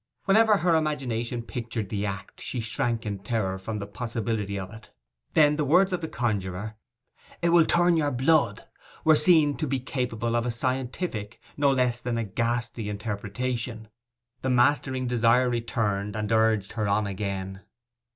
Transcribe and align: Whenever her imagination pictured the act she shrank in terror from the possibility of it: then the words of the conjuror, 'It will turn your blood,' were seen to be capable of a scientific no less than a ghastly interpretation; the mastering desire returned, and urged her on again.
Whenever 0.25 0.57
her 0.57 0.73
imagination 0.73 1.43
pictured 1.43 1.89
the 1.89 2.07
act 2.07 2.41
she 2.41 2.59
shrank 2.59 3.05
in 3.05 3.19
terror 3.19 3.59
from 3.59 3.77
the 3.77 3.85
possibility 3.85 4.57
of 4.57 4.73
it: 4.73 4.89
then 5.35 5.57
the 5.57 5.63
words 5.63 5.93
of 5.93 6.01
the 6.01 6.07
conjuror, 6.07 6.75
'It 7.39 7.49
will 7.49 7.67
turn 7.67 7.95
your 7.97 8.09
blood,' 8.09 8.63
were 9.03 9.15
seen 9.15 9.55
to 9.55 9.67
be 9.67 9.79
capable 9.79 10.35
of 10.35 10.43
a 10.43 10.49
scientific 10.49 11.39
no 11.55 11.71
less 11.71 12.01
than 12.01 12.17
a 12.17 12.23
ghastly 12.23 12.89
interpretation; 12.89 13.89
the 14.41 14.49
mastering 14.49 15.05
desire 15.05 15.47
returned, 15.47 16.15
and 16.15 16.31
urged 16.31 16.71
her 16.71 16.87
on 16.87 17.05
again. 17.05 17.61